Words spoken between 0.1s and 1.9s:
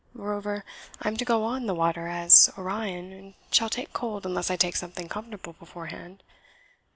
Moreover, I am to go on the